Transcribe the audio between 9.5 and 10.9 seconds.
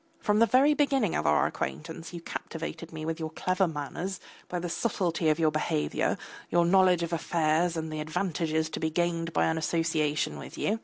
association with you.